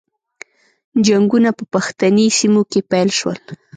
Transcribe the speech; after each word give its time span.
جنګونه 1.05 1.49
په 1.57 1.63
پښتني 1.73 2.25
سیمو 2.37 2.61
کې 2.71 2.79
پیل 2.91 3.09
شول. 3.17 3.37